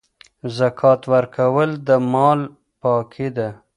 [0.57, 2.39] زکات ورکول د مال
[2.81, 3.49] پاکي ده.